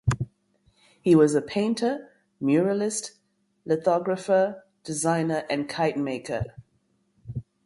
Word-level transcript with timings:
He 1.03 1.13
was 1.13 1.35
a 1.35 1.43
painter, 1.43 2.09
muralist, 2.41 3.11
lithographer, 3.65 4.63
designer 4.83 5.45
and 5.47 5.69
kite 5.69 5.95
maker. 5.95 6.45